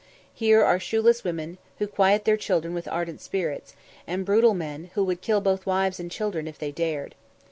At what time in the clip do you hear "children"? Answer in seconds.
2.35-2.73, 6.09-6.47